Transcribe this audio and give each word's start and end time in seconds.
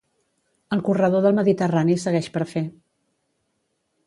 El 0.77 0.81
corredor 0.87 1.23
del 1.25 1.37
Mediterrani 1.41 1.99
segueix 2.05 2.31
per 2.39 2.45
fer. 2.55 2.65